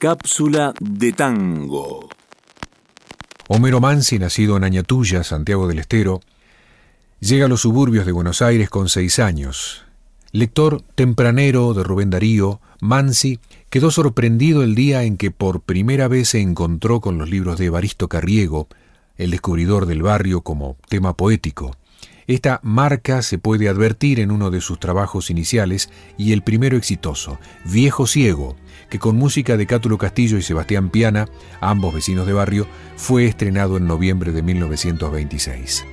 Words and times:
Cápsula 0.00 0.74
de 0.80 1.12
tango. 1.12 2.08
Homero 3.48 3.80
Mansi, 3.80 4.20
nacido 4.20 4.56
en 4.56 4.62
Añatuya, 4.62 5.24
Santiago 5.24 5.66
del 5.66 5.80
Estero, 5.80 6.20
llega 7.18 7.46
a 7.46 7.48
los 7.48 7.62
suburbios 7.62 8.06
de 8.06 8.12
Buenos 8.12 8.40
Aires 8.40 8.70
con 8.70 8.88
seis 8.88 9.18
años. 9.18 9.84
Lector 10.30 10.82
tempranero 10.94 11.74
de 11.74 11.82
Rubén 11.82 12.10
Darío, 12.10 12.60
Mansi 12.80 13.40
quedó 13.70 13.90
sorprendido 13.90 14.62
el 14.62 14.76
día 14.76 15.02
en 15.02 15.16
que 15.16 15.32
por 15.32 15.62
primera 15.62 16.06
vez 16.06 16.28
se 16.28 16.40
encontró 16.40 17.00
con 17.00 17.18
los 17.18 17.28
libros 17.28 17.58
de 17.58 17.66
Evaristo 17.66 18.06
Carriego, 18.06 18.68
el 19.16 19.32
descubridor 19.32 19.86
del 19.86 20.02
barrio 20.02 20.42
como 20.42 20.76
tema 20.88 21.16
poético. 21.16 21.74
Esta 22.28 22.60
marca 22.62 23.22
se 23.22 23.38
puede 23.38 23.70
advertir 23.70 24.20
en 24.20 24.30
uno 24.30 24.50
de 24.50 24.60
sus 24.60 24.78
trabajos 24.78 25.30
iniciales 25.30 25.88
y 26.18 26.34
el 26.34 26.42
primero 26.42 26.76
exitoso, 26.76 27.38
Viejo 27.64 28.06
Ciego, 28.06 28.54
que 28.90 28.98
con 28.98 29.16
música 29.16 29.56
de 29.56 29.66
Cátulo 29.66 29.96
Castillo 29.96 30.36
y 30.36 30.42
Sebastián 30.42 30.90
Piana, 30.90 31.24
ambos 31.62 31.94
vecinos 31.94 32.26
de 32.26 32.34
barrio, 32.34 32.66
fue 32.96 33.24
estrenado 33.24 33.78
en 33.78 33.86
noviembre 33.86 34.32
de 34.32 34.42
1926. 34.42 35.86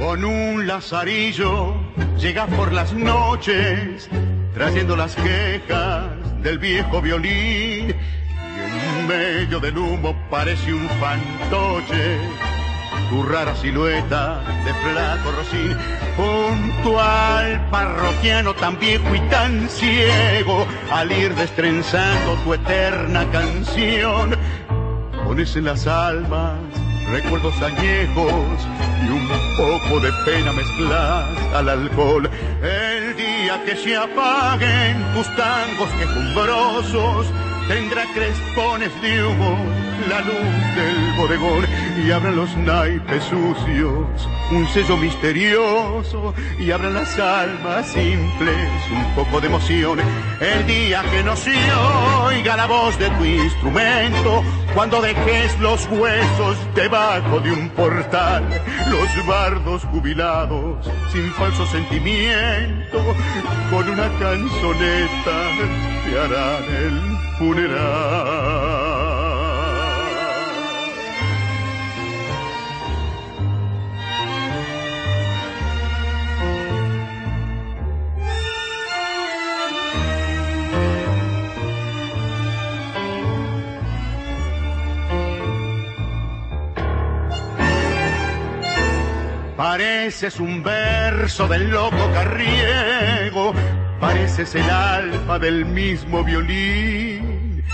Con 0.00 0.24
un 0.24 0.66
lazarillo 0.66 1.76
llega 2.18 2.48
por 2.48 2.72
las 2.72 2.92
noches 2.94 4.10
trayendo 4.54 4.96
las 4.96 5.14
quejas 5.14 6.17
del 6.42 6.58
viejo 6.58 7.00
violín 7.00 7.94
y 7.94 8.98
en 9.00 9.06
medio 9.06 9.60
del 9.60 9.76
humo 9.76 10.14
parece 10.30 10.72
un 10.72 10.88
fantoche 11.00 12.18
tu 13.10 13.22
rara 13.22 13.54
silueta 13.56 14.42
de 14.64 14.74
flaco 14.74 15.32
rocín 15.32 15.76
junto 16.16 17.00
al 17.00 17.68
parroquiano 17.70 18.54
tan 18.54 18.78
viejo 18.78 19.14
y 19.14 19.20
tan 19.28 19.68
ciego 19.68 20.66
al 20.90 21.10
ir 21.12 21.34
destrenzando 21.34 22.34
tu 22.44 22.54
eterna 22.54 23.24
canción 23.30 24.36
pones 25.24 25.56
en 25.56 25.64
las 25.64 25.86
almas 25.86 26.58
recuerdos 27.10 27.54
añejos 27.62 28.68
y 29.04 29.10
un 29.10 29.28
poco 29.56 30.00
de 30.00 30.12
pena 30.24 30.52
mezclas 30.52 31.54
al 31.54 31.68
alcohol. 31.68 32.30
Día 32.60 32.97
que 33.64 33.76
se 33.76 33.96
apaguen 33.96 34.96
tus 35.14 35.26
tangos 35.36 35.90
quejumbrosos, 35.98 37.26
tendrá 37.68 38.06
crespones 38.14 38.90
de 39.02 39.24
humo 39.24 39.58
la 40.08 40.20
luz 40.20 40.74
del 40.74 41.12
bodegón 41.16 41.66
y 42.02 42.10
abran 42.10 42.36
los 42.36 42.56
naipes 42.56 43.22
sucios 43.24 44.28
un 44.50 44.66
sello 44.68 44.96
misterioso 44.96 46.34
y 46.58 46.70
abran 46.70 46.94
las 46.94 47.18
almas 47.18 47.86
simples 47.88 48.56
un 48.90 49.14
poco 49.14 49.40
de 49.40 49.48
emoción. 49.48 49.98
El 50.40 50.66
día 50.66 51.02
que 51.10 51.22
no 51.22 51.36
se 51.36 51.54
oiga 52.24 52.56
la 52.56 52.66
voz 52.66 52.98
de 52.98 53.10
tu 53.10 53.24
instrumento 53.24 54.42
cuando 54.74 55.02
dejes 55.02 55.58
los 55.60 55.86
huesos 55.88 56.56
debajo 56.74 57.40
de 57.40 57.52
un 57.52 57.68
portal 57.70 58.44
los 58.88 59.26
bardos 59.26 59.84
jubilados 59.84 60.90
sin 61.12 61.30
falso 61.32 61.66
sentimiento 61.66 63.02
con 63.70 63.88
una 63.88 64.08
canzoneta 64.18 65.50
te 66.04 66.18
harán 66.18 66.64
el 66.64 67.17
Pareces 89.56 90.40
un 90.40 90.62
verso 90.62 91.46
del 91.46 91.70
loco 91.70 92.10
carriego, 92.12 93.52
pareces 94.00 94.54
el 94.54 94.68
alfa 94.70 95.38
del 95.38 95.64
mismo 95.64 96.22
violín, 96.24 97.64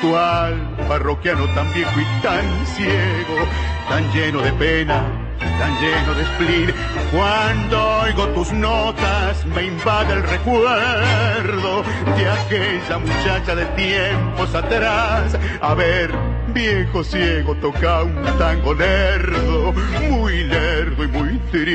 puntual, 0.00 0.76
parroquiano 0.88 1.46
tan 1.54 1.72
viejo 1.72 2.00
y 2.00 2.04
tan 2.22 2.44
ciego, 2.66 3.46
tan 3.88 4.12
lleno 4.12 4.40
de 4.40 4.52
pena, 4.52 5.02
tan 5.38 5.80
lleno 5.80 6.14
de 6.14 6.24
spleen. 6.24 6.74
Cuando 7.12 8.00
oigo 8.02 8.28
tus 8.28 8.52
notas 8.52 9.44
me 9.46 9.64
invade 9.66 10.14
el 10.14 10.22
recuerdo 10.22 11.84
de 12.16 12.28
aquella 12.28 12.98
muchacha 12.98 13.54
de 13.54 13.66
tiempos 13.76 14.54
atrás. 14.54 15.38
A 15.60 15.74
ver, 15.74 16.10
viejo 16.48 17.04
ciego 17.04 17.54
toca 17.56 18.02
un 18.02 18.24
tango 18.38 18.74
lerdo, 18.74 19.72
muy 20.10 20.44
lerdo 20.44 21.04
y 21.04 21.08
muy 21.08 21.38
triste, 21.52 21.74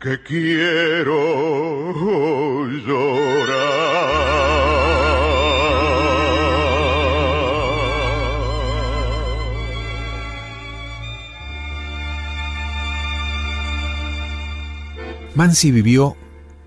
que 0.00 0.22
quiero 0.22 1.12
llorar. 2.86 3.90
Mansi 15.34 15.70
vivió 15.70 16.16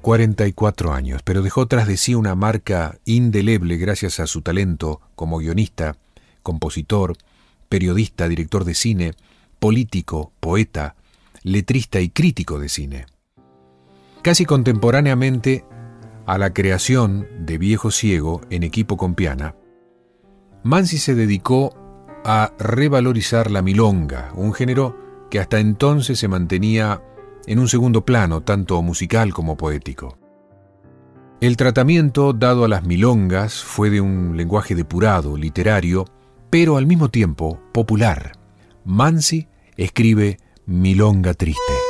44 0.01 0.94
años, 0.94 1.21
pero 1.23 1.41
dejó 1.41 1.65
tras 1.67 1.88
de 1.88 1.97
sí 1.97 2.13
una 2.13 2.35
marca 2.35 3.00
indeleble 3.03 3.77
gracias 3.77 4.19
a 4.19 4.27
su 4.27 4.44
talento 4.44 5.01
como 5.15 5.39
guionista, 5.39 5.97
compositor, 6.44 7.17
periodista, 7.67 8.27
director 8.27 8.63
de 8.63 8.75
cine, 8.75 9.13
político, 9.59 10.31
poeta, 10.39 10.95
letrista 11.41 12.00
y 12.00 12.09
crítico 12.09 12.59
de 12.59 12.69
cine. 12.69 13.12
Casi 14.23 14.45
contemporáneamente 14.45 15.66
a 16.25 16.38
la 16.38 16.53
creación 16.53 17.28
de 17.39 17.57
Viejo 17.57 17.91
Ciego 17.91 18.39
en 18.50 18.63
equipo 18.63 18.95
con 18.95 19.16
Piana, 19.16 19.57
Mansi 20.63 20.97
se 20.97 21.13
dedicó 21.13 21.75
a 22.23 22.53
revalorizar 22.57 23.51
la 23.51 23.62
milonga, 23.62 24.31
un 24.35 24.53
género 24.53 24.97
que 25.29 25.41
hasta 25.41 25.59
entonces 25.59 26.19
se 26.19 26.29
mantenía 26.29 27.01
en 27.47 27.59
un 27.59 27.67
segundo 27.67 28.06
plano, 28.06 28.41
tanto 28.44 28.81
musical 28.81 29.33
como 29.33 29.57
poético. 29.57 30.17
El 31.41 31.57
tratamiento 31.57 32.31
dado 32.31 32.63
a 32.63 32.69
las 32.69 32.85
milongas 32.85 33.62
fue 33.62 33.89
de 33.89 34.00
un 34.00 34.38
lenguaje 34.38 34.73
depurado, 34.73 35.35
literario, 35.35 36.06
pero 36.50 36.78
al 36.78 36.88
mismo 36.88 37.09
tiempo 37.09 37.59
popular. 37.73 38.31
Mansi 38.85 39.50
escribe 39.75 40.38
Milonga 40.66 41.33
Triste. 41.33 41.82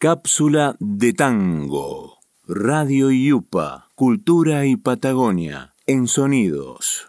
Cápsula 0.00 0.76
de 0.78 1.12
tango. 1.12 2.18
Radio 2.46 3.10
Yupa, 3.10 3.88
Cultura 3.96 4.64
y 4.64 4.76
Patagonia, 4.76 5.74
en 5.88 6.06
sonidos. 6.06 7.07